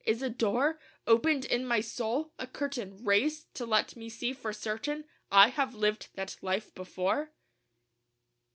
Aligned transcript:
Is 0.03 0.23
a 0.23 0.31
door 0.31 0.79
Opened 1.05 1.45
in 1.45 1.63
my 1.63 1.79
soul? 1.79 2.33
a 2.39 2.47
curtain 2.47 2.97
Raised? 3.05 3.53
to 3.53 3.67
let 3.67 3.95
me 3.95 4.09
see 4.09 4.33
for 4.33 4.51
certain 4.51 5.05
I 5.31 5.49
have 5.49 5.75
lived 5.75 6.07
that 6.15 6.37
life 6.41 6.73
before? 6.73 7.33